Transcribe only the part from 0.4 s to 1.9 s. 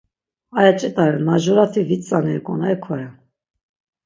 Aya ç̌it̆a ren, majurati